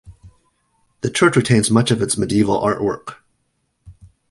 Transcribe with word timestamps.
The 1.01 1.11
church 1.11 1.35
retains 1.35 1.69
much 1.69 1.91
of 1.91 2.01
its 2.01 2.17
medieval 2.17 2.59
woodwork. 2.63 3.23